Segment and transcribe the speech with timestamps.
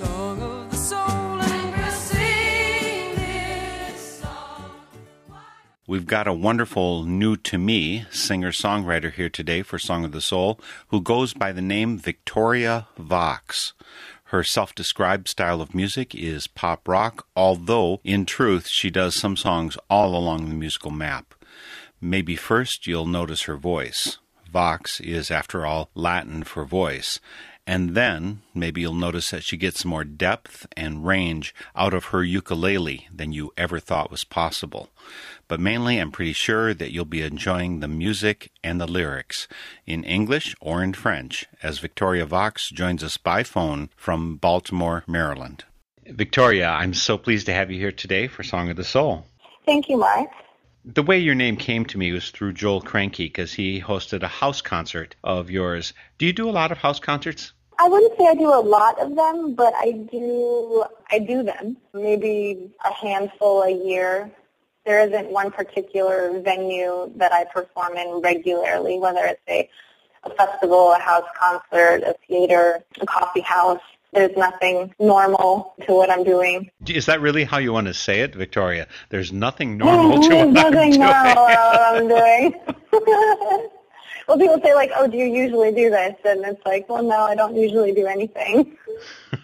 [0.00, 1.20] Song of the soul.
[5.90, 10.20] We've got a wonderful new to me singer songwriter here today for Song of the
[10.20, 13.72] Soul who goes by the name Victoria Vox.
[14.26, 19.36] Her self described style of music is pop rock, although in truth she does some
[19.36, 21.34] songs all along the musical map.
[22.00, 24.18] Maybe first you'll notice her voice.
[24.48, 27.18] Vox is, after all, Latin for voice.
[27.66, 32.24] And then maybe you'll notice that she gets more depth and range out of her
[32.24, 34.90] ukulele than you ever thought was possible.
[35.46, 39.46] But mainly, I'm pretty sure that you'll be enjoying the music and the lyrics
[39.86, 45.64] in English or in French as Victoria Vox joins us by phone from Baltimore, Maryland.
[46.06, 49.26] Victoria, I'm so pleased to have you here today for Song of the Soul.
[49.64, 50.30] Thank you, Mark.
[50.84, 54.28] The way your name came to me was through Joel Cranky because he hosted a
[54.28, 55.92] house concert of yours.
[56.16, 57.52] Do you do a lot of house concerts?
[57.78, 61.76] I wouldn't say I do a lot of them, but I do I do them.
[61.92, 64.30] Maybe a handful a year.
[64.86, 69.68] There isn't one particular venue that I perform in regularly, whether it's a,
[70.24, 73.82] a festival, a house concert, a theater, a coffee house.
[74.12, 76.70] There's nothing normal to what I'm doing.
[76.88, 78.88] Is that really how you want to say it, Victoria?
[79.08, 80.98] There's nothing normal to what I'm doing.
[80.98, 82.54] normal what I'm doing.
[84.26, 87.20] well, people say like, "Oh, do you usually do this?" And it's like, "Well, no,
[87.20, 88.76] I don't usually do anything."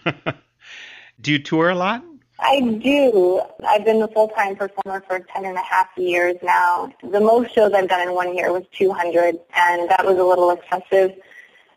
[1.20, 2.02] do you tour a lot?
[2.38, 3.40] I do.
[3.66, 6.92] I've been a full-time performer for 10 and a half years now.
[7.02, 10.50] The most shows I've done in one year was 200, and that was a little
[10.50, 11.12] excessive.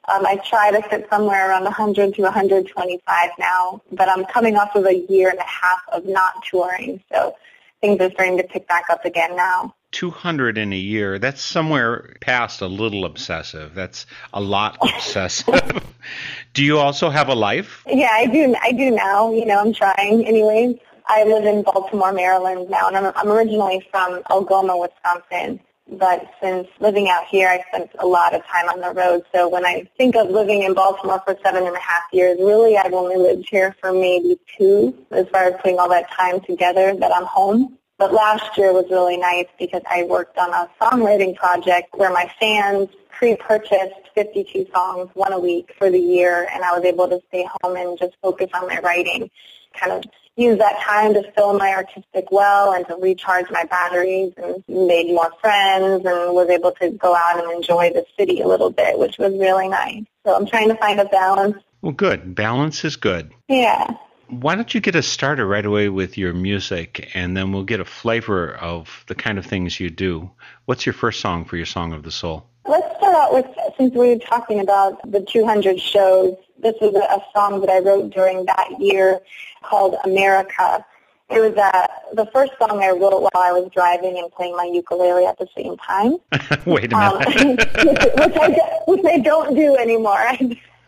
[0.09, 4.75] Um, I try to sit somewhere around 100 to 125 now, but I'm coming off
[4.75, 7.36] of a year and a half of not touring, so
[7.81, 9.75] things are starting to pick back up again now.
[9.92, 13.74] 200 in a year, that's somewhere past a little obsessive.
[13.75, 15.84] That's a lot obsessive.
[16.53, 17.84] do you also have a life?
[17.88, 18.56] Yeah, I do.
[18.62, 19.31] I do now.
[19.31, 20.25] You know, I'm trying.
[20.25, 20.78] Anyways,
[21.08, 25.59] I live in Baltimore, Maryland now, and I'm, I'm originally from Algoma, Wisconsin.
[25.91, 29.23] But since living out here, I spent a lot of time on the road.
[29.33, 32.77] So when I think of living in Baltimore for seven and a half years, really
[32.77, 36.95] I've only lived here for maybe two, as far as putting all that time together
[36.95, 37.77] that I'm home.
[37.97, 42.31] But last year was really nice because I worked on a songwriting project where my
[42.39, 47.19] fans pre-purchased 52 songs, one a week for the year, and I was able to
[47.27, 49.29] stay home and just focus on my writing,
[49.74, 50.03] kind of
[50.35, 55.07] use that time to fill my artistic well and to recharge my batteries and made
[55.07, 58.97] more friends and was able to go out and enjoy the city a little bit,
[58.97, 60.03] which was really nice.
[60.25, 61.57] So I'm trying to find a balance.
[61.81, 62.35] Well, good.
[62.35, 63.31] Balance is good.
[63.47, 63.96] Yeah.
[64.30, 67.80] Why don't you get us started right away with your music, and then we'll get
[67.80, 70.30] a flavor of the kind of things you do.
[70.66, 72.46] What's your first song for your Song of the Soul?
[72.66, 77.00] Let's start out with, since we were talking about the 200 shows, this was a,
[77.16, 79.20] a song that I wrote during that year
[79.64, 80.86] called America.
[81.30, 84.66] It was uh, the first song I wrote while I was driving and playing my
[84.66, 86.18] ukulele at the same time.
[86.66, 87.59] Wait a Um, minute.
[87.75, 90.28] which, I, which I don't do anymore.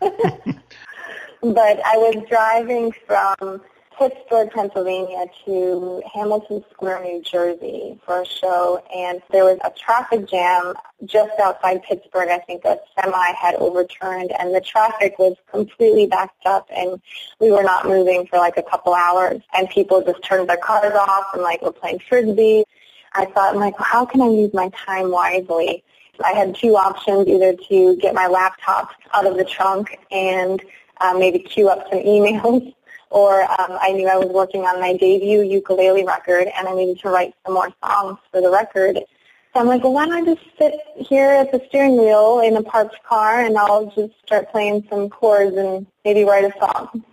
[0.00, 3.60] but I was driving from
[4.02, 10.28] Pittsburgh, Pennsylvania to Hamilton Square, New Jersey for a show, and there was a traffic
[10.28, 12.28] jam just outside Pittsburgh.
[12.28, 17.00] I think a semi had overturned, and the traffic was completely backed up, and
[17.38, 20.94] we were not moving for like a couple hours, and people just turned their cars
[20.94, 22.64] off and like were playing frisbee.
[23.14, 25.84] I thought, like, how can I use my time wisely?
[26.24, 30.60] I had two options, either to get my laptop out of the trunk and
[31.00, 32.74] uh, maybe queue up some emails,
[33.12, 36.98] or um, I knew I was working on my debut ukulele record and I needed
[37.00, 38.96] to write some more songs for the record.
[38.96, 42.56] So I'm like, well, why don't I just sit here at the steering wheel in
[42.56, 47.04] a parked car and I'll just start playing some chords and maybe write a song.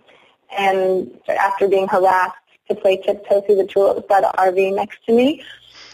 [0.56, 2.34] And after being harassed
[2.70, 5.44] to play tiptoe through the tulips by the RV next to me,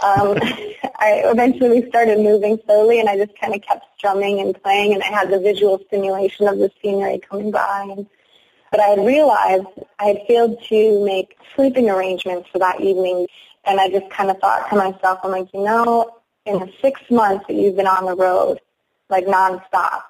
[0.05, 0.39] um,
[1.01, 5.03] I eventually started moving slowly and I just kind of kept strumming and playing and
[5.03, 7.89] I had the visual stimulation of the scenery coming by.
[7.91, 8.07] And,
[8.71, 9.67] but I had realized
[9.99, 13.27] I had failed to make sleeping arrangements for that evening
[13.65, 17.01] and I just kind of thought to myself, I'm like, you know, in the six
[17.11, 18.61] months that you've been on the road,
[19.11, 20.03] like nonstop,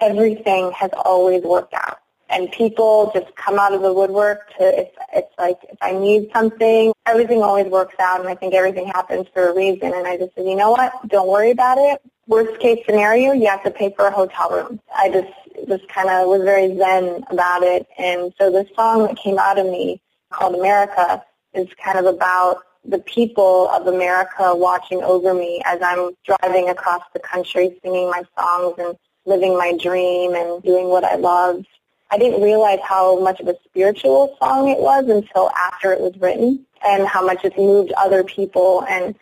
[0.00, 1.98] everything has always worked out.
[2.34, 6.30] And people just come out of the woodwork to, it's, it's like, if I need
[6.34, 9.94] something, everything always works out and I think everything happens for a reason.
[9.94, 10.92] And I just said, you know what?
[11.08, 12.00] Don't worry about it.
[12.26, 14.80] Worst case scenario, you have to pay for a hotel room.
[14.96, 17.86] I just, just kind of was very zen about it.
[17.98, 21.22] And so the song that came out of me called America
[21.54, 27.02] is kind of about the people of America watching over me as I'm driving across
[27.12, 31.64] the country singing my songs and living my dream and doing what I love.
[32.10, 36.16] I didn't realize how much of a spiritual song it was until after it was
[36.18, 39.14] written and how much it's moved other people and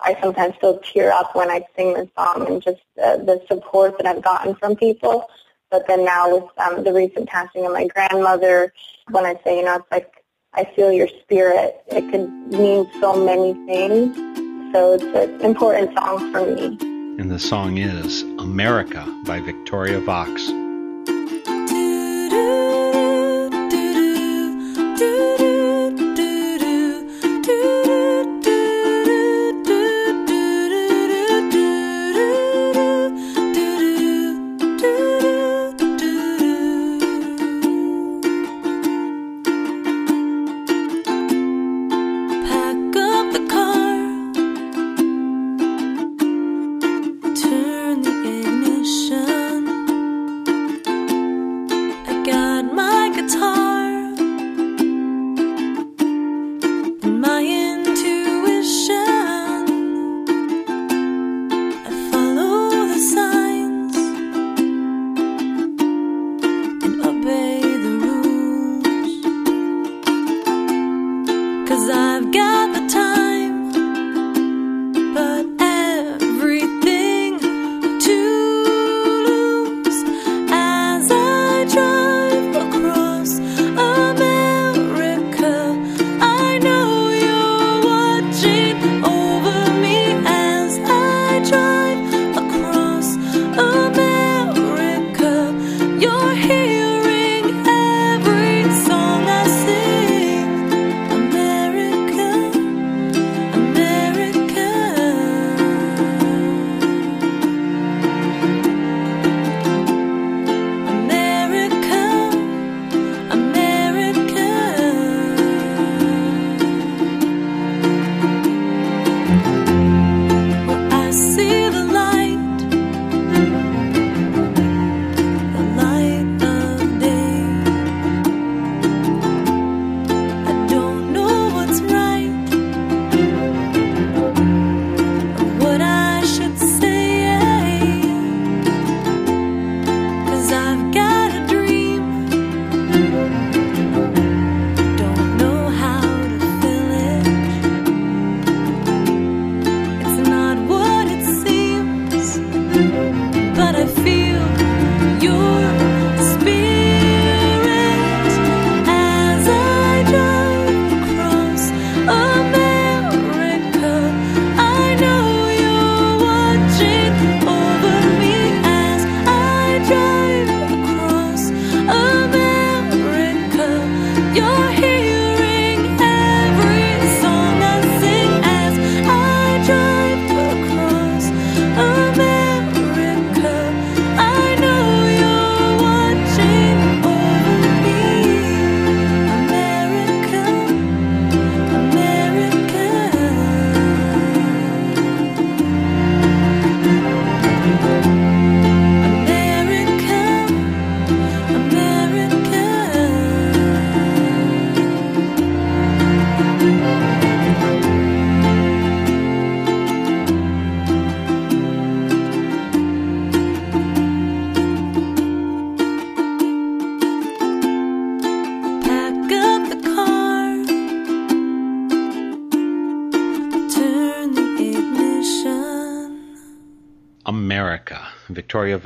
[0.00, 3.96] I sometimes still tear up when I sing this song and just uh, the support
[3.98, 5.28] that I've gotten from people.
[5.70, 8.72] But then now with um, the recent passing of my grandmother,
[9.10, 10.12] when I say, you know, it's like
[10.52, 11.82] I feel your spirit.
[11.88, 14.16] It could mean so many things.
[14.72, 16.78] So it's an important song for me.
[17.18, 20.50] And the song is America by Victoria Vox.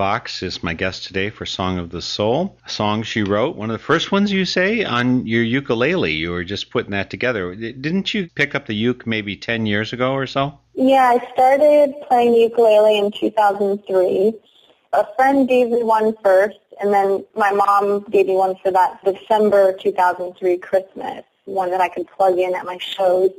[0.00, 3.54] Vox is my guest today for Song of the Soul, a song she wrote.
[3.54, 6.12] One of the first ones you say on your ukulele.
[6.12, 7.54] You were just putting that together.
[7.54, 10.58] Didn't you pick up the uke maybe 10 years ago or so?
[10.72, 14.32] Yeah, I started playing ukulele in 2003.
[14.94, 19.04] A friend gave me one first, and then my mom gave me one for that
[19.04, 23.32] December 2003 Christmas, one that I could plug in at my shows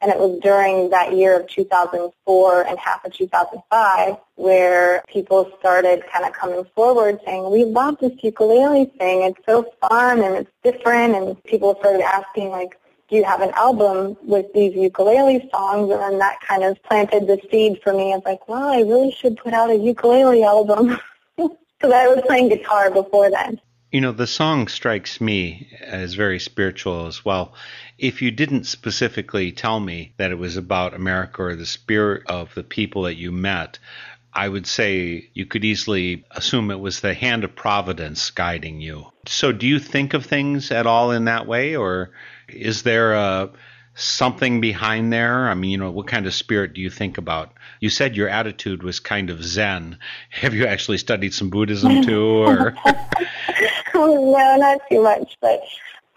[0.00, 6.02] and it was during that year of 2004 and half of 2005 where people started
[6.12, 9.22] kind of coming forward saying, we love this ukulele thing.
[9.22, 11.14] It's so fun and it's different.
[11.14, 15.90] And people started asking, like, do you have an album with these ukulele songs?
[15.90, 18.12] And then that kind of planted the seed for me.
[18.12, 20.98] I was like, well, I really should put out a ukulele album
[21.36, 23.60] because I was playing guitar before then.
[23.92, 27.54] You know, the song strikes me as very spiritual as well.
[27.98, 32.52] If you didn't specifically tell me that it was about America or the spirit of
[32.54, 33.78] the people that you met,
[34.32, 39.06] I would say you could easily assume it was the hand of providence guiding you.
[39.26, 42.10] So, do you think of things at all in that way, or
[42.48, 43.50] is there a
[43.96, 45.48] something behind there?
[45.48, 47.52] I mean, you know, what kind of spirit do you think about?
[47.80, 49.98] You said your attitude was kind of Zen.
[50.30, 52.76] Have you actually studied some Buddhism too, or?
[53.94, 55.60] no, not too much, but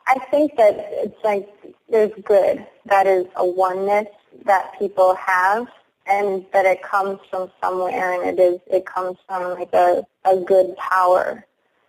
[0.07, 1.49] I think that it's like
[1.89, 2.65] there's good.
[2.85, 4.07] That is a oneness
[4.45, 5.67] that people have
[6.05, 10.37] and that it comes from somewhere and it is it comes from like a, a
[10.37, 11.45] good power.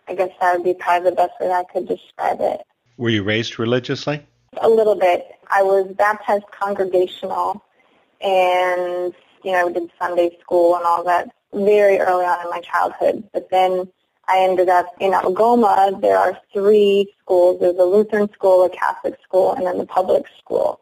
[0.07, 2.61] I guess that would be probably the best way I could describe it.
[2.97, 4.25] Were you raised religiously?
[4.57, 5.27] A little bit.
[5.49, 7.63] I was baptized congregational
[8.19, 12.59] and, you know, I did Sunday school and all that very early on in my
[12.59, 13.23] childhood.
[13.31, 13.89] But then
[14.27, 15.97] I ended up in Algoma.
[16.01, 17.61] There are three schools.
[17.61, 20.81] There's a Lutheran school, a Catholic school, and then the public school.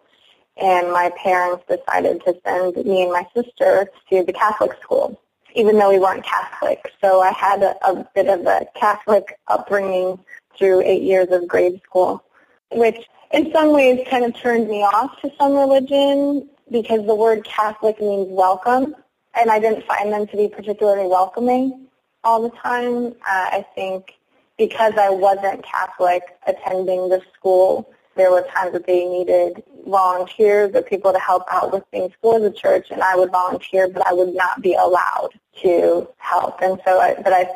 [0.58, 5.22] And my parents decided to send me and my sister to the Catholic school,
[5.54, 6.92] even though we weren't Catholic.
[7.02, 10.18] So I had a, a bit of a Catholic upbringing
[10.58, 12.24] through eight years of grade school,
[12.72, 17.44] which in some ways kind of turned me off to some religion because the word
[17.44, 18.96] Catholic means welcome,
[19.40, 21.88] and I didn't find them to be particularly welcoming
[22.24, 23.08] all the time.
[23.08, 24.14] Uh, I think
[24.58, 30.82] because I wasn't Catholic attending the school, there were times that they needed volunteers or
[30.82, 34.14] people to help out with things for the church, and I would volunteer, but I
[34.14, 35.30] would not be allowed
[35.62, 36.62] to help.
[36.62, 37.50] And so, I, but I,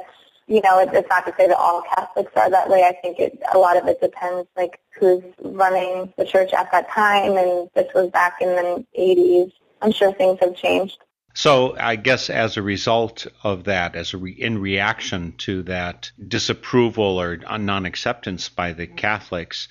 [0.48, 2.84] you know, it, it's not to say that all Catholics are that way.
[2.84, 6.90] I think it, a lot of it depends, like who's running the church at that
[6.90, 9.52] time, and this was back in the 80s.
[9.82, 10.98] I'm sure things have changed.
[11.36, 16.12] So I guess as a result of that, as a re- in reaction to that
[16.26, 19.68] disapproval or non-acceptance by the Catholics,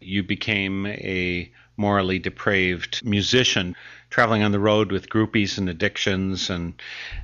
[0.00, 3.74] you became a morally depraved musician
[4.10, 6.74] traveling on the road with groupies and addictions and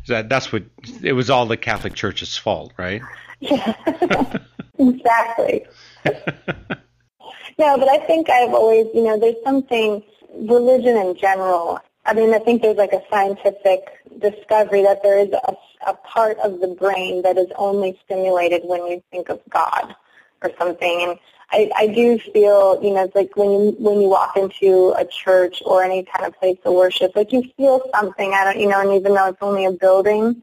[0.07, 0.65] that, that's what
[1.03, 3.03] it was all the catholic church's fault right
[3.41, 3.75] yeah
[4.79, 5.67] exactly
[6.05, 10.03] no but i think i've always you know there's something
[10.35, 13.87] religion in general I mean, I think there's like a scientific
[14.19, 15.55] discovery that there is a,
[15.87, 19.95] a part of the brain that is only stimulated when you think of God
[20.43, 21.03] or something.
[21.03, 21.19] And
[21.51, 25.05] I, I do feel, you know, it's like when you when you walk into a
[25.07, 28.35] church or any kind of place of worship, like you feel something.
[28.35, 30.43] I don't, you know, and even though it's only a building,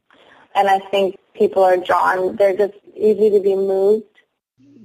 [0.56, 4.06] and I think people are drawn, they're just easy to be moved.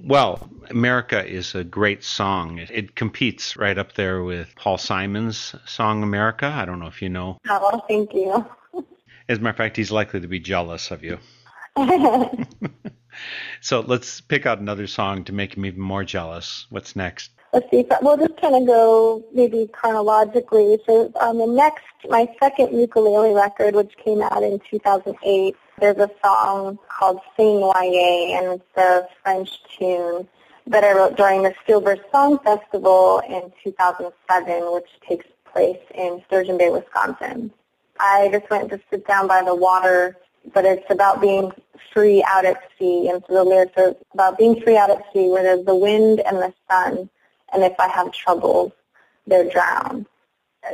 [0.05, 2.59] Well, America is a great song.
[2.59, 6.47] It, it, competes right up there with Paul Simon's song America.
[6.47, 7.39] I don't know if you know.
[7.49, 8.47] Oh, thank you.
[9.29, 11.19] As a matter of fact, he's likely to be jealous of you.
[13.61, 16.67] so let's pick out another song to make him even more jealous.
[16.71, 17.31] What's next?
[17.53, 17.85] Let's see.
[18.01, 20.79] We'll just kind of go maybe chronologically.
[20.87, 26.11] So um, the next, my second ukulele record, which came out in 2008, there's a
[26.25, 30.29] song called C'est Noyer, and it's a French tune
[30.69, 36.23] that I wrote during the Steel Bridge Song Festival in 2007, which takes place in
[36.27, 37.51] Sturgeon Bay, Wisconsin.
[37.99, 40.17] I just went to sit down by the water,
[40.53, 41.53] but it's about being
[41.93, 45.29] free out at sea, and so the lyrics are about being free out at sea
[45.29, 47.09] where there's the wind and the sun,
[47.53, 48.73] and if I have troubles,
[49.27, 50.07] they're drowned.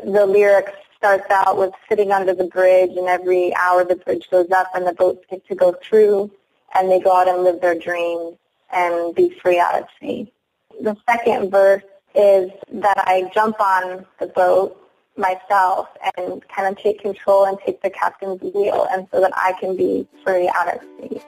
[0.05, 4.51] The lyrics starts out with sitting under the bridge, and every hour the bridge goes
[4.51, 6.31] up and the boats get to go through,
[6.75, 8.37] and they go out and live their dreams
[8.73, 10.33] and be free out at sea.
[10.81, 11.83] The second verse
[12.15, 14.86] is that I jump on the boat
[15.17, 19.55] myself and kind of take control and take the captain's wheel and so that I
[19.61, 21.21] can be free out at sea.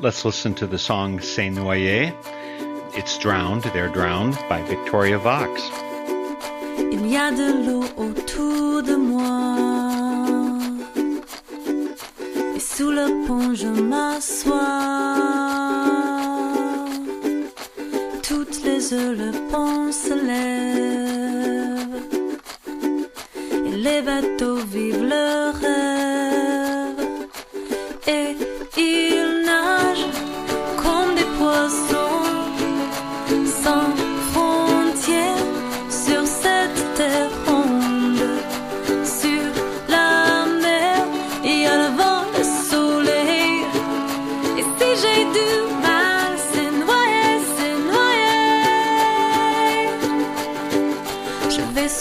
[0.00, 2.12] Let's listen to the song C'est Noyer.
[2.96, 5.62] It's Drowned, They're Drowned by Victoria Vox.
[6.78, 10.58] Il y a de l'eau autour de moi.
[12.56, 14.54] Et sous le pont, je m'assois.
[18.22, 21.83] Toutes les heures, le pont se lève.
[23.84, 27.00] Les bateaux vivent leur rêve.
[28.06, 28.43] Et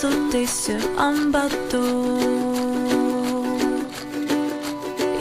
[0.03, 1.93] sauter sur un bateau.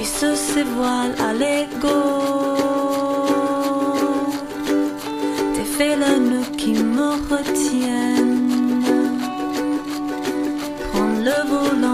[0.00, 2.42] Et ce ses voiles à l'ego.
[6.04, 9.18] Le nœud qui me retiennent.
[10.90, 11.91] Prends le volant,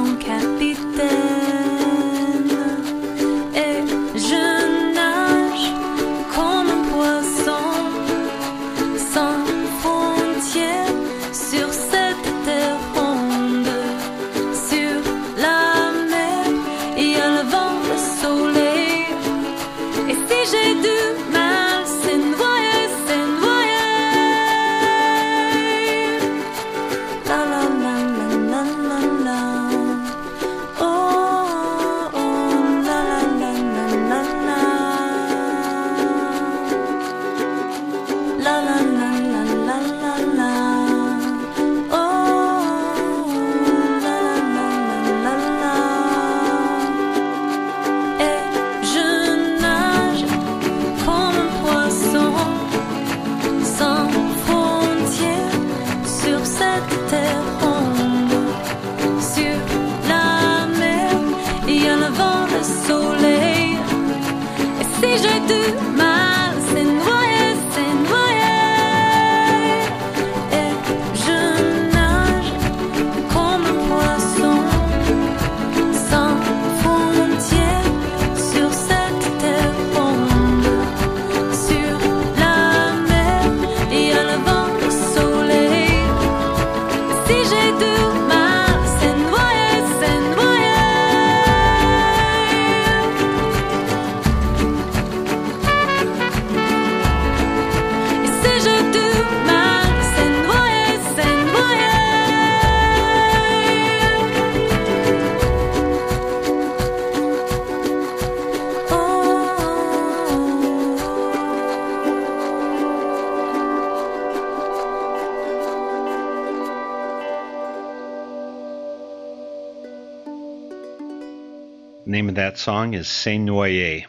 [122.58, 124.06] song is C'est Noyer.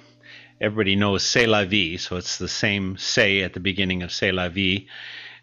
[0.59, 4.31] Everybody knows C'est la vie, so it's the same say at the beginning of C'est
[4.31, 4.87] la vie.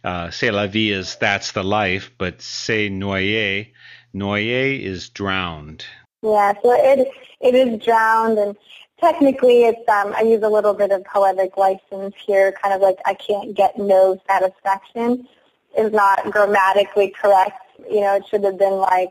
[0.05, 3.69] Uh, C'est la vie is that's the life, but C'est Noyer,
[4.15, 5.85] Noyer is drowned.
[6.23, 7.09] Yeah, so it
[7.41, 8.57] it is drowned, and
[9.01, 12.99] technically, it's um, I use a little bit of poetic license here, kind of like
[13.07, 15.29] I can't get no satisfaction
[15.77, 17.61] is not grammatically correct.
[17.91, 19.11] You know, it should have been like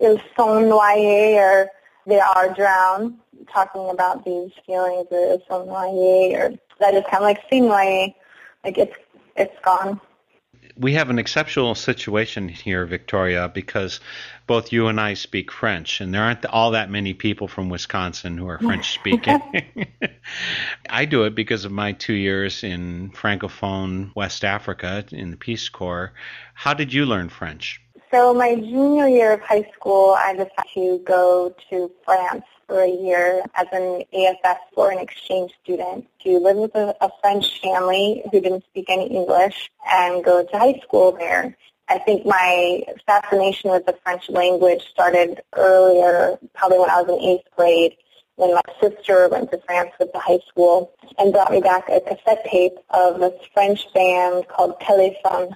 [0.00, 1.70] ils sont noyés or
[2.06, 3.18] they are drowned,
[3.52, 8.14] talking about these feelings or sont noyés or that is kind of like c'est noyé,
[8.64, 8.96] like it's
[9.36, 10.00] it's gone.
[10.76, 14.00] We have an exceptional situation here, Victoria, because
[14.46, 18.38] both you and I speak French, and there aren't all that many people from Wisconsin
[18.38, 19.40] who are French speaking.
[20.90, 25.68] I do it because of my two years in Francophone West Africa in the Peace
[25.68, 26.12] Corps.
[26.54, 27.80] How did you learn French?
[28.12, 32.90] So my junior year of high school, I decided to go to France for a
[32.90, 38.42] year as an AFS foreign exchange student to live with a, a French family who
[38.42, 41.56] didn't speak any English and go to high school there.
[41.88, 47.24] I think my fascination with the French language started earlier, probably when I was in
[47.24, 47.96] eighth grade,
[48.36, 51.98] when my sister went to France with the high school and brought me back a
[52.02, 55.54] cassette tape of this French band called Téléphone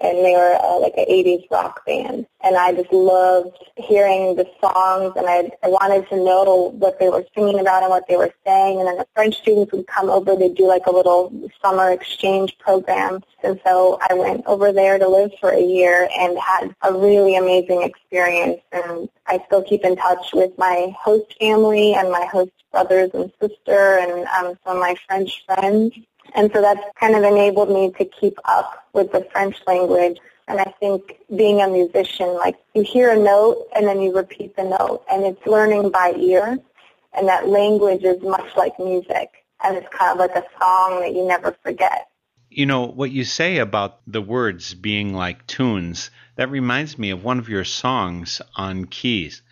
[0.00, 2.26] and they were uh, like an 80s rock band.
[2.42, 7.10] And I just loved hearing the songs, and I, I wanted to know what they
[7.10, 8.78] were singing about and what they were saying.
[8.78, 11.32] And then the French students would come over, they'd do like a little
[11.62, 13.22] summer exchange program.
[13.42, 17.36] And so I went over there to live for a year and had a really
[17.36, 18.60] amazing experience.
[18.72, 23.32] And I still keep in touch with my host family and my host brothers and
[23.40, 25.92] sister and um, some of my French friends.
[26.34, 30.18] And so that's kind of enabled me to keep up with the French language.
[30.48, 34.56] And I think being a musician, like you hear a note and then you repeat
[34.56, 36.58] the note and it's learning by ear.
[37.12, 41.14] and that language is much like music, and it's kind of like a song that
[41.14, 42.08] you never forget.
[42.50, 47.22] You know, what you say about the words being like tunes, that reminds me of
[47.22, 49.42] one of your songs on keys.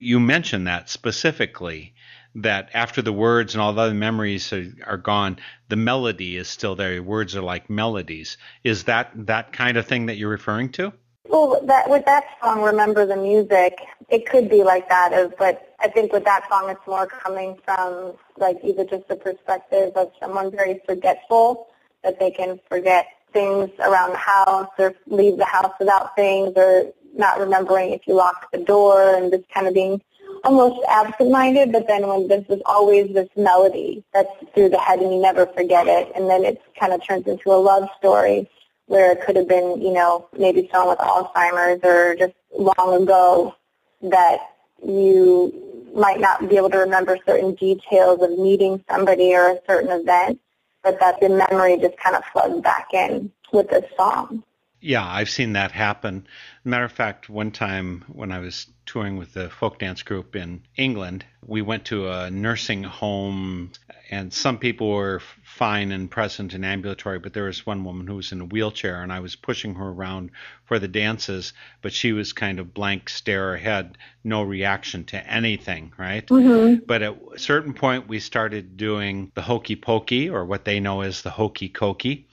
[0.00, 1.94] You mentioned that specifically,
[2.36, 5.38] that after the words and all the other memories are, are gone,
[5.68, 7.02] the melody is still there.
[7.02, 8.36] Words are like melodies.
[8.64, 10.92] Is that that kind of thing that you're referring to?
[11.28, 15.88] Well, that with that song, "Remember the Music," it could be like that, but I
[15.88, 20.50] think with that song, it's more coming from like either just the perspective of someone
[20.50, 21.68] very forgetful
[22.02, 26.92] that they can forget things around the house or leave the house without things or
[27.14, 30.00] not remembering if you locked the door and just kind of being
[30.44, 35.20] almost absent-minded, but then when there's always this melody that's through the head and you
[35.20, 38.48] never forget it, and then it kind of turns into a love story
[38.86, 43.54] where it could have been, you know, maybe someone with Alzheimer's or just long ago
[44.02, 44.38] that
[44.86, 45.52] you
[45.94, 50.40] might not be able to remember certain details of meeting somebody or a certain event,
[50.82, 54.42] but that the memory just kind of floods back in with this song.
[54.80, 56.26] Yeah, I've seen that happen.
[56.64, 60.62] Matter of fact, one time when I was touring with the folk dance group in
[60.74, 63.70] England, we went to a nursing home,
[64.10, 68.16] and some people were fine and present and ambulatory, but there was one woman who
[68.16, 70.30] was in a wheelchair, and I was pushing her around
[70.64, 75.92] for the dances, but she was kind of blank stare ahead, no reaction to anything,
[75.98, 76.26] right?
[76.26, 76.84] Mm-hmm.
[76.86, 81.02] But at a certain point, we started doing the hokey pokey, or what they know
[81.02, 82.24] as the hokey cokey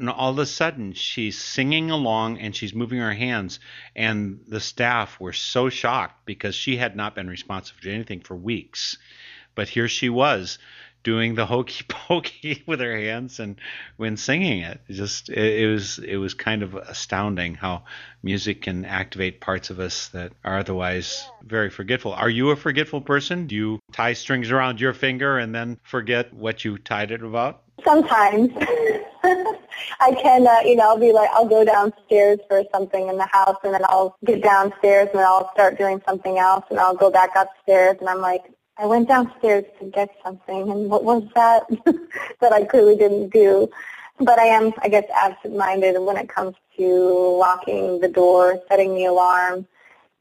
[0.00, 3.60] and all of a sudden she's singing along and she's moving her hands
[3.94, 8.34] and the staff were so shocked because she had not been responsive to anything for
[8.34, 8.98] weeks
[9.54, 10.58] but here she was
[11.02, 13.56] doing the hokey pokey with her hands and
[13.96, 17.82] when singing it, just it, it, was it was kind of astounding how
[18.22, 22.12] music can activate parts of us that are otherwise very forgetful.
[22.12, 23.46] Are you a forgetful person?
[23.46, 27.62] Do you tie strings around your finger and then forget what you tied it about?
[27.84, 28.50] Sometimes.
[30.00, 33.26] I can, uh, you know, I'll be like, I'll go downstairs for something in the
[33.26, 36.96] house, and then I'll get downstairs, and then I'll start doing something else, and I'll
[36.96, 38.42] go back upstairs, and I'm like,
[38.78, 41.64] I went downstairs to get something, and what was that
[42.40, 43.68] that I clearly didn't do?
[44.18, 49.06] But I am, I guess, absent-minded when it comes to locking the door, setting the
[49.06, 49.66] alarm.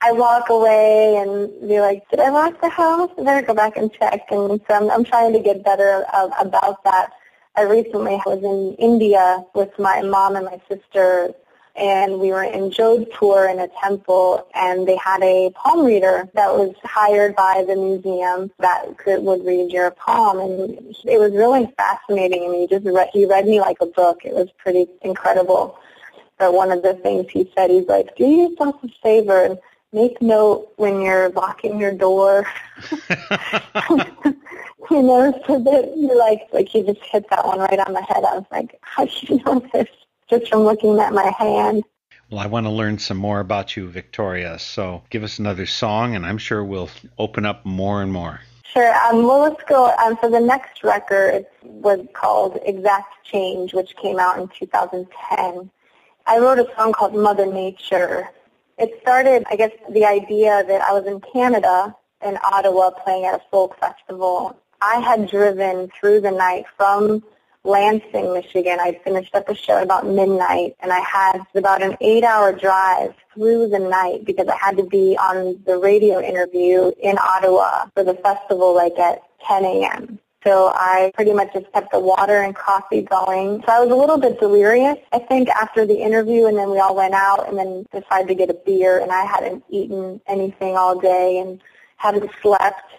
[0.01, 3.11] I walk away and be like, did I lock the house?
[3.17, 4.21] I better go back and check.
[4.31, 6.05] And so I'm, I'm trying to get better
[6.39, 7.11] about that.
[7.59, 11.33] I recently was in India with my mom and my sister,
[11.75, 16.53] and we were in Jodhpur in a temple, and they had a palm reader that
[16.55, 21.69] was hired by the museum that could, would read your palm, and it was really
[21.75, 22.45] fascinating.
[22.45, 24.21] I mean, he just read, he read me like a book.
[24.23, 25.77] It was pretty incredible.
[26.37, 29.59] But one of the things he said, he's like, do yourself a favor and
[29.91, 32.47] make note when you're locking your door.
[34.89, 38.01] you know, so that you like, like you just hit that one right on the
[38.01, 38.23] head.
[38.23, 39.87] I was like, how do you know this?
[40.29, 41.83] Just from looking at my hand.
[42.29, 44.59] Well, I want to learn some more about you, Victoria.
[44.59, 48.41] So give us another song, and I'm sure we'll open up more and more.
[48.63, 48.93] Sure.
[48.93, 49.91] Um, well, let's go.
[49.95, 55.71] Um, so the next record it was called Exact Change, which came out in 2010.
[56.27, 58.29] I wrote a song called Mother Nature.
[58.77, 63.33] It started, I guess, the idea that I was in Canada, in Ottawa, playing at
[63.33, 67.23] a folk festival, I had driven through the night from
[67.63, 68.79] Lansing, Michigan.
[68.79, 73.67] I finished up a show about midnight, and I had about an eight-hour drive through
[73.69, 78.13] the night because I had to be on the radio interview in Ottawa for the
[78.15, 80.19] festival like at 10 a.m.
[80.45, 83.61] So I pretty much just kept the water and coffee going.
[83.65, 86.79] So I was a little bit delirious, I think, after the interview, and then we
[86.79, 90.77] all went out and then decided to get a beer, and I hadn't eaten anything
[90.77, 91.61] all day and
[91.97, 92.89] hadn't slept.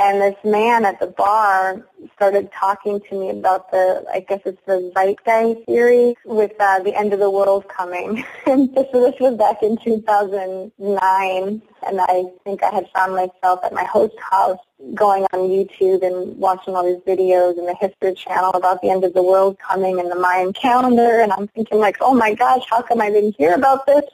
[0.00, 1.86] And this man at the bar
[2.16, 6.98] started talking to me about the, I guess it's the Zeitgeist theory with uh, the
[6.98, 8.24] end of the world coming.
[8.46, 13.74] and this, this was back in 2009, and I think I had found myself at
[13.74, 14.58] my host house
[14.94, 19.04] going on YouTube and watching all these videos in the History Channel about the end
[19.04, 22.64] of the world coming and the Mayan calendar, and I'm thinking like, oh my gosh,
[22.70, 24.04] how come I didn't hear about this?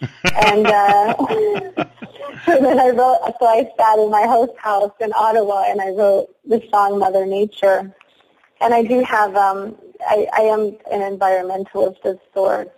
[0.00, 1.14] And uh,
[2.46, 3.18] so then I wrote.
[3.38, 7.26] So I sat in my host house in Ottawa, and I wrote the song "Mother
[7.26, 7.94] Nature."
[8.60, 9.36] And I do have.
[9.36, 9.76] Um,
[10.08, 12.70] I, I am an environmentalist of sorts.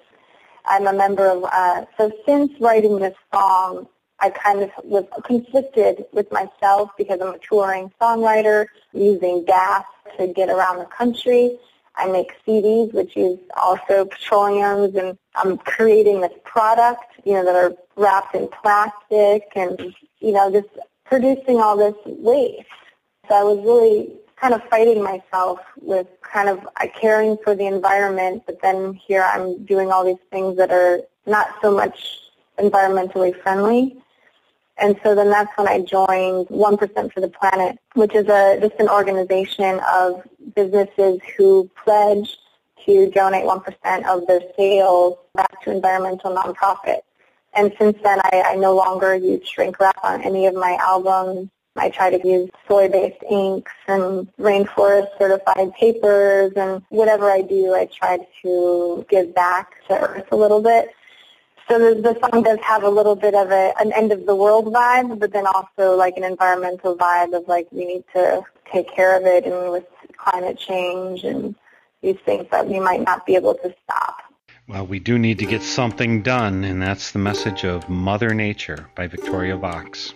[0.64, 1.44] I'm a member of.
[1.44, 3.87] Uh, so since writing this song,
[4.20, 9.85] I kind of was conflicted with myself because I'm a touring songwriter using gas
[10.18, 11.58] to get around the country.
[11.96, 17.55] I make CDs, which use also petroleums, and I'm creating this product, you know, that
[17.55, 20.68] are wrapped in plastic and, you know, just
[21.05, 22.66] producing all this waste.
[23.28, 26.66] So I was really kind of fighting myself with kind of
[27.00, 31.55] caring for the environment, but then here I'm doing all these things that are not
[31.62, 32.18] so much
[32.59, 34.02] environmentally friendly.
[34.83, 38.75] And so then that's when I joined 1% for the Planet, which is a just
[38.81, 42.37] an organization of businesses who pledge
[42.85, 47.03] to donate 1% of their sales back to environmental nonprofits.
[47.55, 51.49] And since then, I, I no longer use shrink wrap on any of my albums.
[51.77, 57.87] I try to use soy-based inks and rainforest certified papers and whatever I do, I
[57.87, 60.88] try to give back to Earth a little bit.
[61.68, 64.35] So the, the song does have a little bit of a, an end of the
[64.35, 68.90] world vibe, but then also like an environmental vibe of like we need to take
[68.90, 69.85] care of it and with
[70.16, 71.55] climate change and
[72.03, 74.16] these things that we might not be able to stop.
[74.68, 78.88] Well, we do need to get something done, and that's the message of Mother Nature
[78.94, 80.14] by Victoria Vox.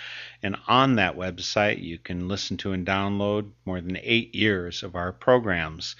[0.43, 4.93] And on that website, you can listen to and download more than eight years of
[4.93, 5.95] our programs.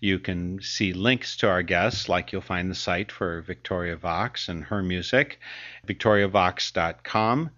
[0.00, 4.48] You can see links to our guests, like you'll find the site for Victoria Vox
[4.48, 5.40] and her music,
[5.86, 7.50] victoriavox.com.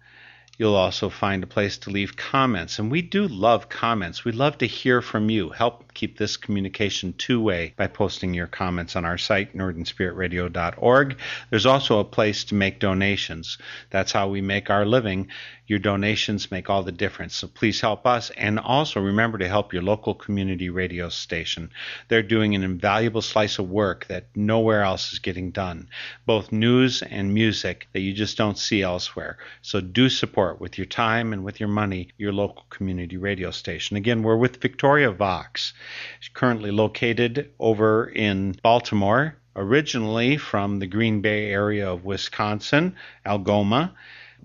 [0.57, 2.79] You'll also find a place to leave comments.
[2.79, 4.23] And we do love comments.
[4.23, 5.49] We love to hear from you.
[5.49, 11.17] Help keep this communication two way by posting your comments on our site, northernspiritradio.org.
[11.49, 13.57] There's also a place to make donations.
[13.89, 15.29] That's how we make our living.
[15.67, 17.35] Your donations make all the difference.
[17.35, 21.71] So please help us and also remember to help your local community radio station.
[22.07, 25.89] They're doing an invaluable slice of work that nowhere else is getting done,
[26.27, 29.37] both news and music that you just don't see elsewhere.
[29.63, 33.97] So do support with your time and with your money your local community radio station.
[33.97, 35.73] Again, we're with Victoria Vox.
[36.19, 42.95] She's currently located over in Baltimore, originally from the Green Bay area of Wisconsin,
[43.25, 43.93] Algoma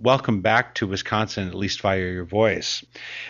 [0.01, 2.85] welcome back to Wisconsin, at least via your voice.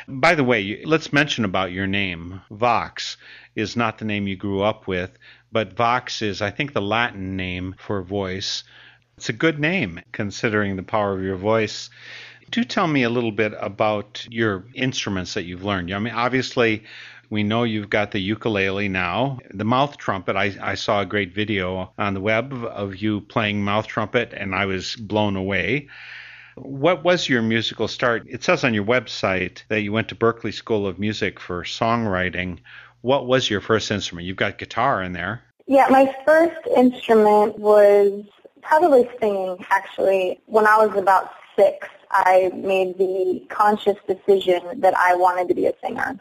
[0.06, 2.40] By the way, let's mention about your name.
[2.50, 3.16] Vox
[3.56, 5.10] is not the name you grew up with,
[5.50, 8.62] but Vox is, I think, the Latin name for voice.
[9.16, 11.90] It's a good name considering the power of your voice.
[12.50, 15.92] Do tell me a little bit about your instruments that you've learned.
[15.92, 16.84] I mean, obviously,
[17.30, 19.38] we know you've got the ukulele now.
[19.54, 23.62] The mouth trumpet, I, I saw a great video on the web of you playing
[23.62, 25.88] mouth trumpet, and I was blown away.
[26.56, 28.26] What was your musical start?
[28.28, 32.58] It says on your website that you went to Berklee School of Music for songwriting.
[33.02, 34.26] What was your first instrument?
[34.26, 35.42] You've got guitar in there.
[35.66, 38.24] Yeah, my first instrument was
[38.60, 40.40] probably singing, actually.
[40.46, 45.66] When I was about six, I made the conscious decision that I wanted to be
[45.66, 46.18] a singer.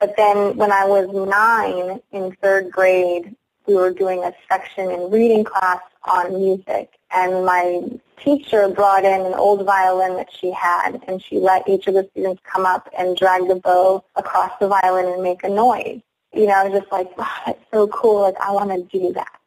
[0.00, 3.36] But then when I was nine in third grade,
[3.66, 7.82] we were doing a section in reading class on music and my
[8.18, 12.08] teacher brought in an old violin that she had and she let each of the
[12.12, 16.00] students come up and drag the bow across the violin and make a noise.
[16.32, 18.22] You know, I was just like, wow, that's so cool.
[18.22, 19.40] Like, I want to do that.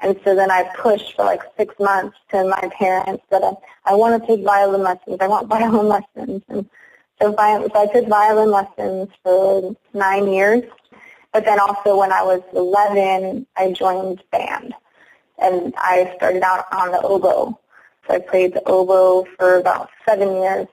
[0.00, 3.52] And so then I pushed for like six months to my parents that I,
[3.84, 5.16] I want to take violin lessons.
[5.20, 6.42] I want violin lessons.
[6.48, 6.68] And
[7.20, 10.64] so, so I took violin lessons for nine years.
[11.32, 14.74] But then also when I was 11, I joined band
[15.38, 17.58] and I started out on the oboe.
[18.06, 20.66] So I played the oboe for about seven years.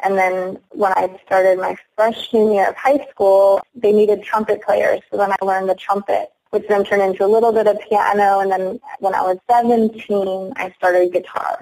[0.00, 5.00] And then when I started my freshman year of high school, they needed trumpet players.
[5.10, 8.40] So then I learned the trumpet, which then turned into a little bit of piano.
[8.40, 11.60] And then when I was 17, I started guitar.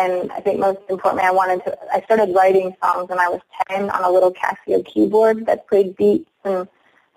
[0.00, 3.40] And I think most importantly, I wanted to, I started writing songs when I was
[3.68, 6.30] 10 on a little Casio keyboard that played beats.
[6.44, 6.68] And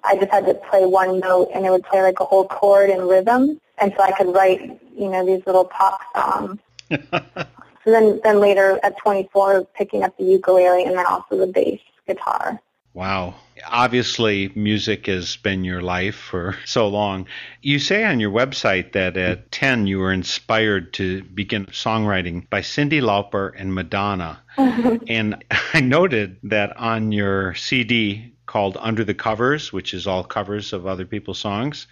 [0.03, 2.89] I just had to play one note and it would play like a whole chord
[2.89, 6.59] in rhythm and so I could write, you know, these little pop songs.
[6.89, 7.47] so
[7.85, 12.59] then, then later at 24, picking up the ukulele and then also the bass guitar.
[12.93, 13.35] Wow.
[13.65, 17.27] Obviously, music has been your life for so long.
[17.61, 22.61] You say on your website that at 10 you were inspired to begin songwriting by
[22.61, 24.41] Cyndi Lauper and Madonna.
[24.57, 25.43] and
[25.73, 30.87] I noted that on your CD called Under the Covers, which is all covers of
[30.87, 31.87] other people's songs,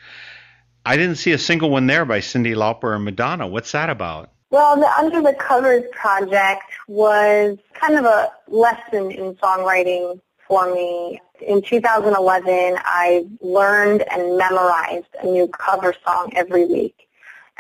[0.86, 3.48] I didn't see a single one there by Cyndi Lauper or Madonna.
[3.48, 4.32] What's that about?
[4.52, 11.20] Well, the Under the Covers project was kind of a lesson in songwriting for me.
[11.42, 17.08] In 2011, I learned and memorized a new cover song every week.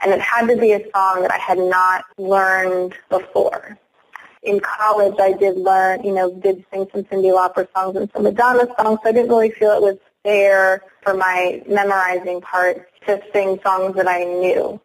[0.03, 3.77] And it had to be a song that I had not learned before.
[4.43, 8.23] In college, I did learn, you know, did sing some Cyndi Lauper songs and some
[8.23, 13.21] Madonna songs, so I didn't really feel it was fair for my memorizing part to
[13.33, 14.79] sing songs that I knew.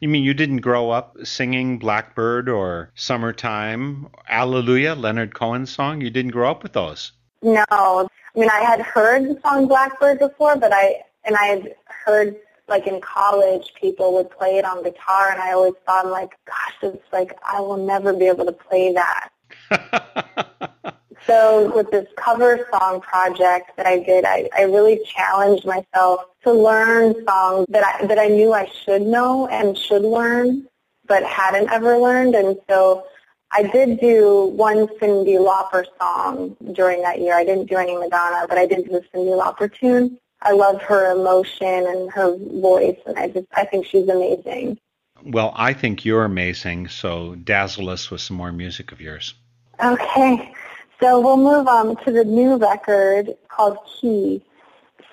[0.00, 6.00] You mean you didn't grow up singing Blackbird or Summertime, Alleluia, Leonard Cohen's song?
[6.00, 7.12] You didn't grow up with those?
[7.42, 7.64] No.
[7.70, 12.36] I mean, I had heard the song Blackbird before, but I, and I had heard,
[12.68, 16.74] like in college, people would play it on guitar, and I always thought, like, gosh,
[16.82, 19.30] it's like, I will never be able to play that.
[21.26, 26.52] So with this cover song project that I did, I, I really challenged myself to
[26.52, 30.68] learn songs that I, that I knew I should know and should learn,
[31.08, 32.36] but hadn't ever learned.
[32.36, 33.06] And so
[33.52, 37.34] I did do one Cyndi Lauper song during that year.
[37.34, 40.18] I didn't do any Madonna, but I did do the Cyndi Lauper tune.
[40.42, 44.78] I love her emotion and her voice, and I just I think she's amazing.
[45.24, 46.88] Well, I think you're amazing.
[46.88, 49.34] So dazzle us with some more music of yours.
[49.82, 50.52] Okay.
[51.00, 54.42] So we'll move on to the new record called Key.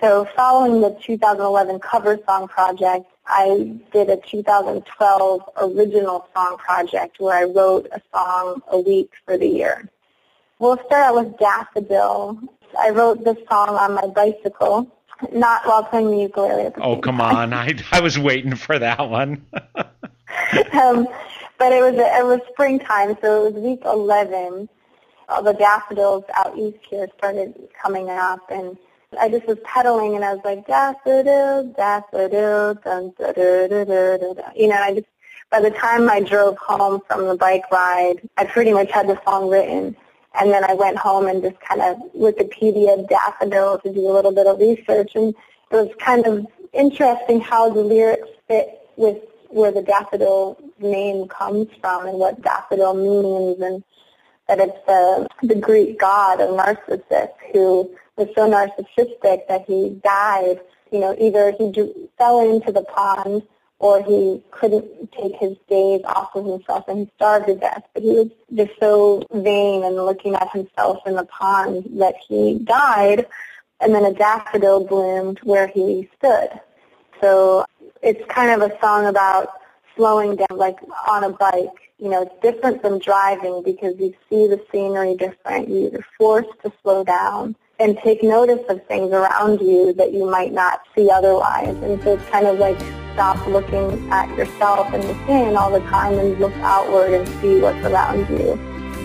[0.04, 7.38] So following the 2011 cover song project, I did a 2012 original song project where
[7.38, 9.90] I wrote a song a week for the year.
[10.60, 12.38] We'll start out with Daffodil.
[12.78, 14.92] I wrote this song on my bicycle,
[15.32, 16.64] not while playing the ukulele.
[16.64, 17.36] At the oh, come time.
[17.38, 17.54] on!
[17.54, 19.46] I I was waiting for that one.
[19.54, 21.08] um,
[21.58, 24.68] but it was it was springtime, so it was week 11
[25.30, 28.78] all the daffodils out east here started coming up and
[29.20, 34.18] I just was pedaling and I was like, daffodil, daffodil, dun, da, da, da, da,
[34.18, 34.50] da, da.
[34.56, 35.08] You know, I just,
[35.50, 39.20] by the time I drove home from the bike ride, I pretty much had the
[39.26, 39.96] song written.
[40.40, 44.32] And then I went home and just kind of Wikipedia daffodil to do a little
[44.32, 45.12] bit of research.
[45.16, 45.36] And
[45.72, 49.18] it was kind of interesting how the lyrics fit with
[49.50, 53.84] where the daffodil name comes from and what daffodil means and
[54.48, 60.60] that it's the, the Greek god of Narcissus who was so narcissistic that he died.
[60.92, 63.44] You know, either he drew, fell into the pond
[63.80, 67.84] or he couldn't take his gaze off of himself and he starved to death.
[67.94, 72.60] But he was just so vain and looking at himself in the pond that he
[72.60, 73.26] died
[73.82, 76.50] and then a daffodil bloomed where he stood.
[77.20, 77.66] So
[78.02, 79.50] it's kind of a song about
[79.96, 81.92] slowing down, like on a bike.
[81.98, 85.70] You know, it's different from driving because you see the scenery different.
[85.70, 90.54] You're forced to slow down and take notice of things around you that you might
[90.54, 91.76] not see otherwise.
[91.84, 92.80] And so it's kind of like
[93.14, 97.86] stop looking at yourself and within all the time and look outward and see what's
[97.86, 98.56] around you.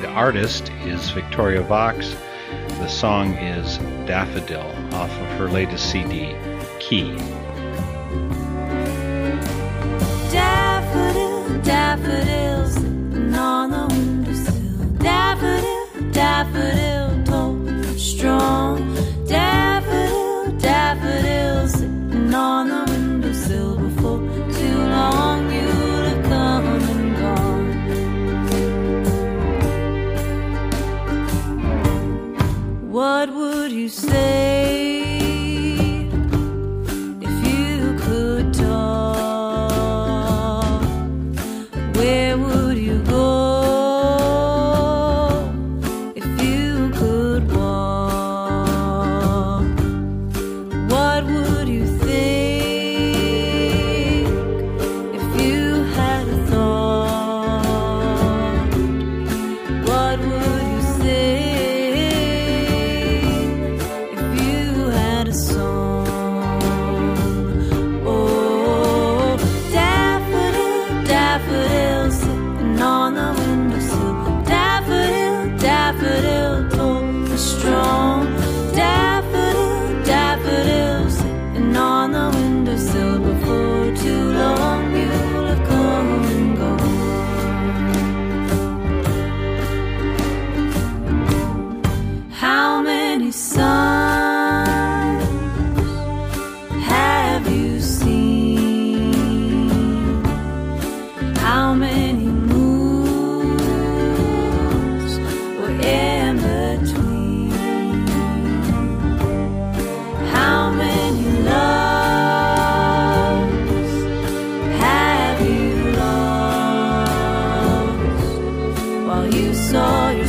[0.00, 2.14] The artist is Victoria Vox.
[2.78, 6.36] The song is Daffodil off of her latest CD,
[6.78, 7.16] Key.
[10.30, 14.27] Daffodil, daffodils on the windowsill.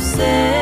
[0.00, 0.59] Saw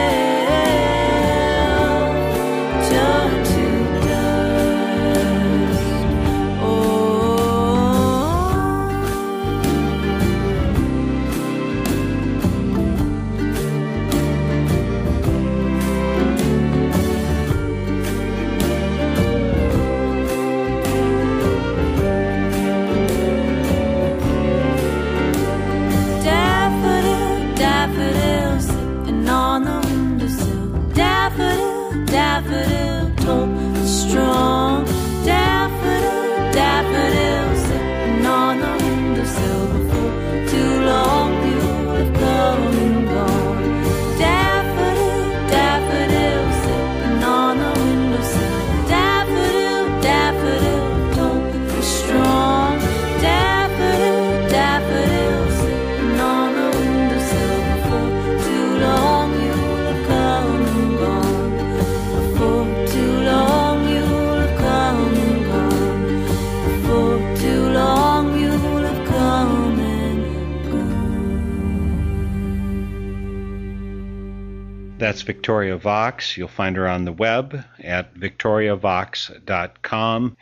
[75.29, 76.37] Victoria Vox.
[76.39, 80.37] You'll find her on the web at victoriavox.com.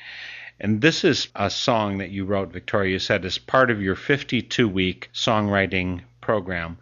[0.60, 3.96] And this is a song that you wrote, Victoria, you said, as part of your
[3.96, 6.78] 52 week songwriting program.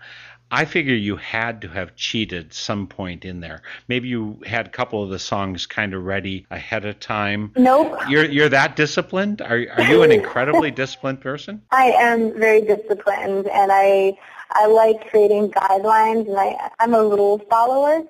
[0.55, 3.63] I figure you had to have cheated some point in there.
[3.89, 7.51] Maybe you had a couple of the songs kind of ready ahead of time.
[7.57, 7.99] Nope.
[8.09, 9.43] You're you're that disciplined?
[9.43, 11.61] Are are you an incredibly disciplined person?
[11.73, 14.17] I am very disciplined, and I
[14.53, 18.05] I like creating guidelines, and I I'm a rule follower.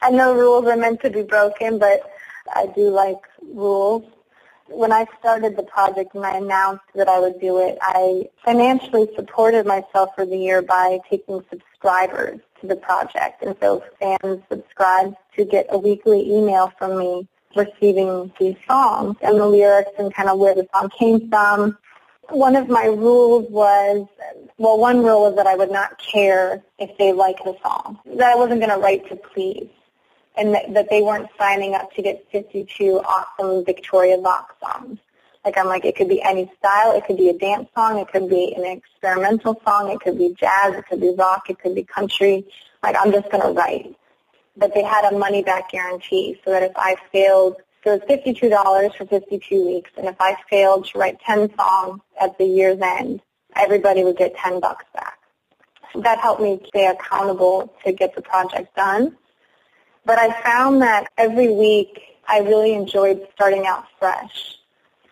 [0.00, 2.10] I know rules are meant to be broken, but
[2.54, 4.04] I do like rules.
[4.74, 9.08] When I started the project and I announced that I would do it, I financially
[9.14, 13.42] supported myself for the year by taking subscribers to the project.
[13.42, 19.38] And so fans subscribed to get a weekly email from me receiving these songs and
[19.38, 21.76] the lyrics and kind of where the song came from.
[22.30, 24.06] One of my rules was,
[24.56, 28.32] well, one rule was that I would not care if they like the song, that
[28.32, 29.68] I wasn't going to write to please,
[30.36, 34.98] and that, that they weren't signing up to get 52 awesome Victoria Vox songs.
[35.44, 36.96] Like I'm like, it could be any style.
[36.96, 37.98] It could be a dance song.
[37.98, 39.90] It could be an experimental song.
[39.90, 40.74] It could be jazz.
[40.74, 41.50] It could be rock.
[41.50, 42.46] It could be country.
[42.82, 43.96] Like I'm just going to write.
[44.56, 48.18] But they had a money back guarantee so that if I failed, so it was
[48.18, 49.90] $52 for 52 weeks.
[49.96, 53.20] And if I failed to write 10 songs at the year's end,
[53.56, 55.18] everybody would get 10 bucks back.
[55.96, 59.16] That helped me stay accountable to get the project done.
[60.04, 64.52] But I found that every week I really enjoyed starting out fresh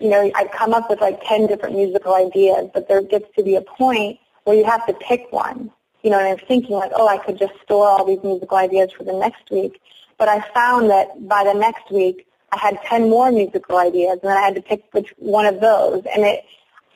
[0.01, 3.45] you know, I'd come up with like 10 different musical ideas, but there gets to
[3.45, 5.71] be a point where you have to pick one.
[6.03, 8.91] You know, and I'm thinking like, oh, I could just store all these musical ideas
[8.91, 9.81] for the next week.
[10.19, 14.31] But I found that by the next week, I had 10 more musical ideas, and
[14.31, 16.03] then I had to pick which one of those.
[16.15, 16.45] And it,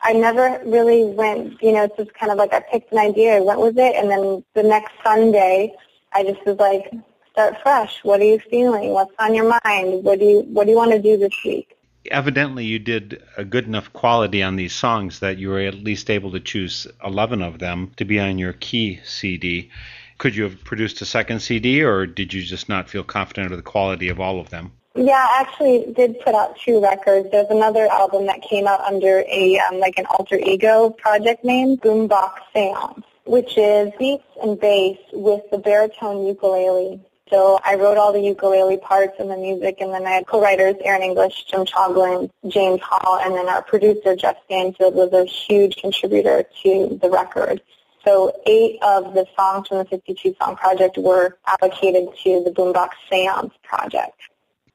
[0.02, 3.36] I never really went, you know, it's just kind of like I picked an idea,
[3.36, 5.74] I went with it, and then the next Sunday,
[6.14, 6.90] I just was like,
[7.34, 7.98] start fresh.
[8.04, 8.90] What are you feeling?
[8.90, 10.04] What's on your mind?
[10.04, 11.76] What do you, what do you want to do this week?
[12.10, 16.10] evidently you did a good enough quality on these songs that you were at least
[16.10, 19.70] able to choose 11 of them to be on your key CD.
[20.18, 23.56] Could you have produced a second CD, or did you just not feel confident of
[23.56, 24.72] the quality of all of them?
[24.94, 27.28] Yeah, I actually did put out two records.
[27.32, 31.78] There's another album that came out under a um, like an alter ego project name,
[31.78, 37.00] Boombox Seance, which is beats and bass with the baritone ukulele
[37.30, 40.76] so I wrote all the ukulele parts and the music, and then I had co-writers
[40.84, 45.76] Aaron English, Jim Choglin, James Hall, and then our producer Jeff Stanfield was a huge
[45.76, 47.62] contributor to the record.
[48.04, 52.90] So eight of the songs from the 52 Song Project were allocated to the Boombox
[53.10, 54.20] Seance project.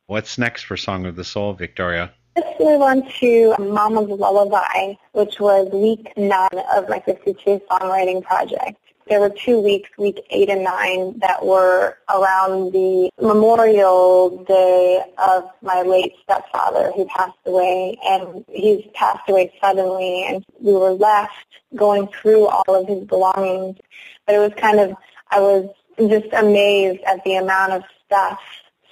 [0.07, 2.11] What's next for Song of the Soul, Victoria?
[2.35, 8.79] Let's move on to Mama's Lullaby, which was week nine of my 52 songwriting project
[9.09, 15.49] there were two weeks, week eight and nine, that were around the Memorial Day of
[15.61, 17.97] my late stepfather who passed away.
[18.05, 21.33] And he's passed away suddenly, and we were left
[21.75, 23.77] going through all of his belongings.
[24.25, 24.95] But it was kind of,
[25.29, 28.39] I was just amazed at the amount of stuff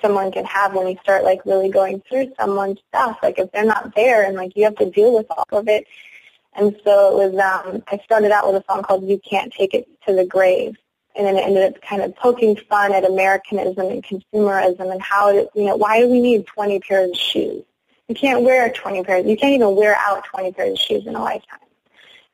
[0.02, 3.18] someone can have when you start like really going through someone's stuff.
[3.24, 5.88] Like if they're not there and like you have to deal with all of it,
[6.58, 9.76] and so it was, um, I started out with a song called You Can't Take
[9.76, 10.76] It to the Grave.
[11.16, 15.30] And then it ended up kind of poking fun at Americanism and consumerism and how,
[15.30, 17.64] it, you know, why do we need 20 pairs of shoes?
[18.08, 19.26] You can't wear 20 pairs.
[19.26, 21.60] You can't even wear out 20 pairs of shoes in a lifetime.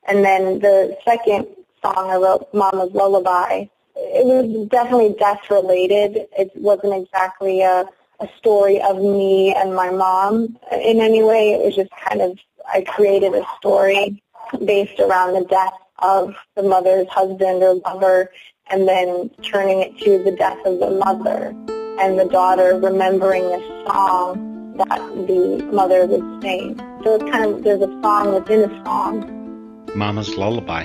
[0.08, 1.48] And then the second
[1.82, 3.66] song I wrote, Mama's Lullaby,
[3.96, 6.28] it was definitely death related.
[6.38, 7.86] It wasn't exactly a,
[8.20, 11.54] a story of me and my mom in any way.
[11.54, 12.38] It was just kind of
[12.72, 14.22] I created a story
[14.64, 18.32] based around the death of the mother's husband or lover
[18.70, 21.56] and then turning it to the death of the mother
[22.00, 26.78] and the daughter remembering the song that the mother would sing.
[27.04, 29.86] So it's kind of, there's a song within a song.
[29.96, 30.84] Mama's Lullaby.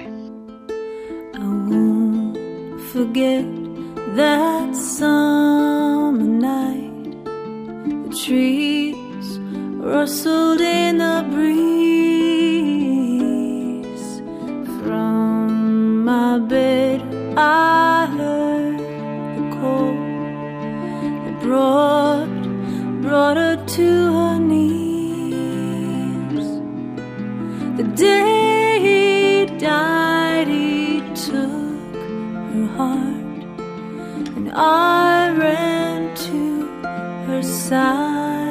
[1.34, 3.44] I won't forget
[4.16, 7.24] that summer night.
[8.08, 9.07] The trees
[9.78, 11.88] rustled in the breeze.
[14.82, 17.02] From my bed,
[17.36, 19.94] I heard the call
[21.24, 22.28] that brought,
[23.02, 25.38] brought her to her knees.
[27.76, 31.94] The day he died, he took
[32.52, 33.40] her heart,
[34.36, 36.66] and I ran to
[37.26, 38.47] her side.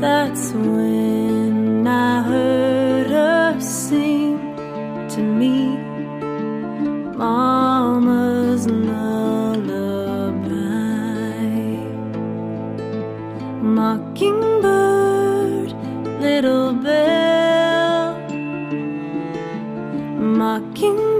[0.00, 4.38] That's when I heard her sing
[5.08, 5.76] to me,
[7.16, 10.46] Mama's lullaby.
[13.62, 15.72] Mockingbird,
[16.20, 18.18] little bell,
[20.18, 21.15] Mockingbird,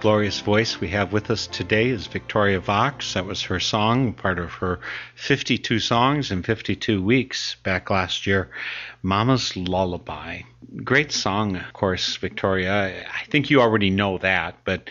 [0.00, 3.12] glorious voice we have with us today is Victoria Vox.
[3.12, 4.80] That was her song, part of her
[5.16, 8.48] 52 songs in 52 weeks back last year,
[9.02, 10.40] Mama's Lullaby.
[10.82, 13.04] Great song, of course, Victoria.
[13.12, 14.88] I think you already know that, but.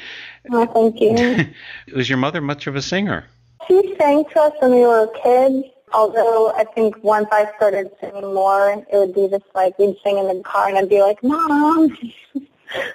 [0.52, 1.48] Oh, thank you.
[1.96, 3.26] was your mother much of a singer?
[3.68, 5.66] She sang to us when we were kids.
[5.92, 10.20] Although I think once I started singing more, it would be just like we'd sing
[10.20, 11.98] in the car and I'd be like, Mom.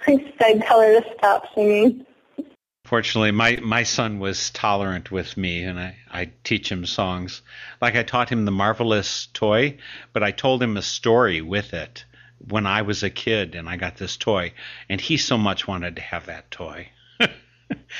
[0.07, 2.07] I'd tell her to stop singing.
[2.85, 7.41] Fortunately, my, my son was tolerant with me, and I, I teach him songs.
[7.81, 9.79] Like I taught him the Marvelous toy,
[10.12, 12.05] but I told him a story with it
[12.47, 14.53] when I was a kid, and I got this toy,
[14.89, 16.91] and he so much wanted to have that toy.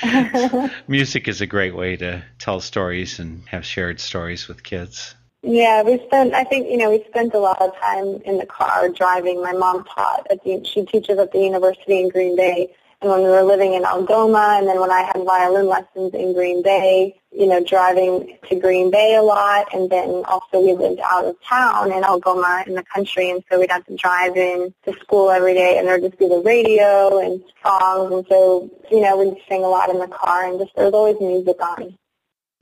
[0.89, 5.15] Music is a great way to tell stories and have shared stories with kids.
[5.47, 6.33] Yeah, we spent.
[6.33, 9.43] I think you know we spent a lot of time in the car driving.
[9.43, 10.65] My mom taught at the.
[10.65, 14.57] She teaches at the university in Green Bay, and when we were living in Algoma,
[14.59, 18.91] and then when I had violin lessons in Green Bay, you know, driving to Green
[18.91, 22.85] Bay a lot, and then also we lived out of town in Algoma in the
[22.85, 26.19] country, and so we'd have to drive in to school every day, and there'd just
[26.19, 30.09] be the radio and songs, and so you know we'd sing a lot in the
[30.09, 31.99] car, and just there was always music on.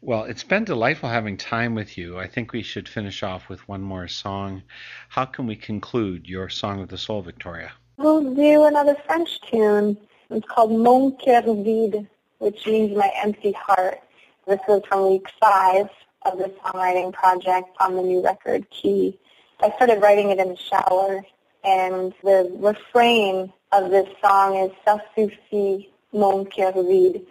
[0.05, 2.19] Well, it's been delightful having time with you.
[2.19, 4.65] I think we should finish off with one more song.
[5.09, 7.71] How can we conclude your Song of the Soul, Victoria?
[7.99, 9.97] We'll do another French tune.
[10.29, 14.01] It's called Mon cœur vide, which means my empty heart.
[14.45, 15.89] This is from week five
[16.23, 19.17] of the songwriting project on the new record, Key.
[19.61, 21.25] I started writing it in the shower,
[21.63, 27.25] and the refrain of this song is Ça suffit, mon cœur vide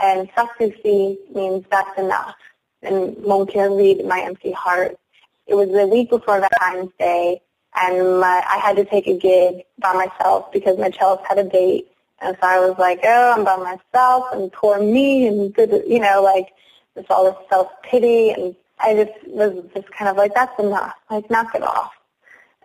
[0.00, 2.34] and Ça suffit means that's enough.
[2.82, 4.98] And Mon read my empty heart.
[5.46, 7.40] It was the week before Valentine's Day,
[7.74, 11.44] and my, I had to take a gig by myself because my cellist had a
[11.44, 11.88] date.
[12.20, 15.54] And so I was like, oh, I'm by myself, and poor me, and
[15.86, 16.48] you know, like,
[16.94, 20.94] there's all this self-pity, and I just was just kind of like, that's enough.
[21.10, 21.92] Like, knock it off.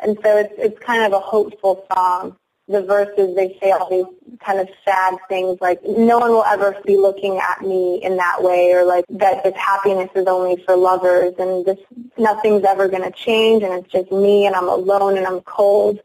[0.01, 2.37] And so it's, it's kind of a hopeful song
[2.69, 4.05] the verses, they say all these
[4.45, 8.41] kind of sad things like, no one will ever be looking at me in that
[8.43, 11.79] way or like that this happiness is only for lovers and this,
[12.17, 15.99] nothing's ever going to change and it's just me and I'm alone and I'm cold.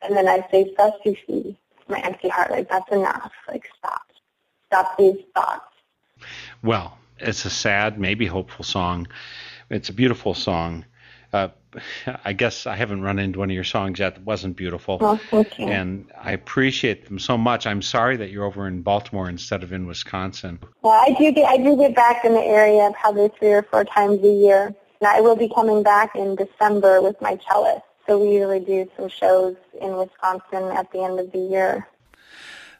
[0.00, 1.56] And then I say, ça suffit,
[1.88, 4.06] my empty heart, like that's enough, like stop,
[4.66, 5.66] stop these thoughts.
[6.62, 9.08] Well, it's a sad, maybe hopeful song.
[9.70, 10.84] It's a beautiful song.
[11.32, 11.48] Uh,
[12.24, 14.98] I guess I haven't run into one of your songs yet that wasn't beautiful.
[15.00, 15.66] Oh, you.
[15.66, 17.66] And I appreciate them so much.
[17.66, 20.58] I'm sorry that you're over in Baltimore instead of in Wisconsin.
[20.82, 23.84] Well, I do get I do get back in the area probably three or four
[23.84, 24.74] times a year.
[25.00, 27.82] And I will be coming back in December with my cellist.
[28.06, 31.86] So we usually do some shows in Wisconsin at the end of the year.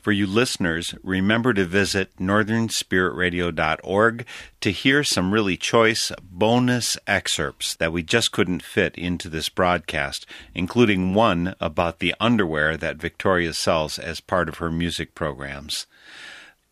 [0.06, 4.26] For you listeners, remember to visit northernspiritradio.org
[4.60, 10.24] to hear some really choice bonus excerpts that we just couldn't fit into this broadcast,
[10.54, 15.88] including one about the underwear that Victoria sells as part of her music programs.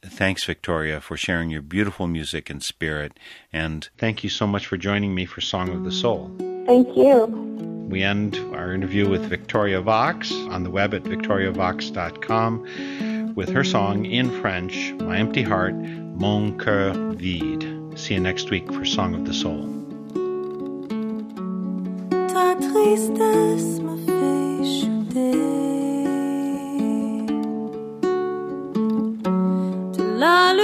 [0.04, 3.18] Thanks, Victoria, for sharing your beautiful music and spirit.
[3.52, 6.30] And thank you so much for joining me for Song of the Soul.
[6.66, 7.26] Thank you.
[7.90, 14.04] We end our interview with Victoria Vox on the web at victoriavox.com with her song
[14.04, 17.98] in French, My Empty Heart, Mon Coeur Vide.
[17.98, 19.68] See you next week for Song of the Soul.
[22.28, 25.32] Ta tristesse fait chuter
[29.92, 30.63] de la